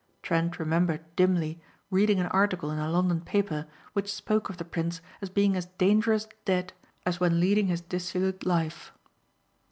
[0.23, 4.99] Trent remembered, dimly, reading an article in a London paper which spoke of the prince
[5.21, 6.73] as being as dangerous dead
[7.05, 8.93] as when leading his dissolute life.